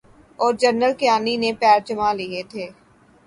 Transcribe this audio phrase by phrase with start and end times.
[0.41, 2.65] اورجنرل کیانی نے پیر جمالیے تھے۔